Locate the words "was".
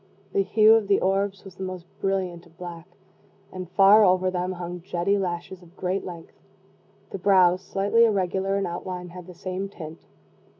1.45-1.53